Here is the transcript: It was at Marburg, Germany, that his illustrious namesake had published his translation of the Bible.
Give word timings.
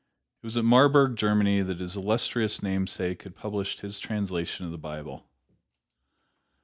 It 0.41 0.47
was 0.47 0.57
at 0.57 0.65
Marburg, 0.65 1.15
Germany, 1.15 1.61
that 1.61 1.79
his 1.79 1.95
illustrious 1.95 2.63
namesake 2.63 3.21
had 3.21 3.35
published 3.35 3.81
his 3.81 3.99
translation 3.99 4.65
of 4.65 4.71
the 4.71 4.79
Bible. 4.79 5.29